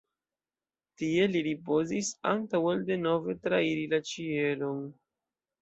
[1.01, 4.85] Tie li ripozis antaŭ ol denove trairi la ĉielon.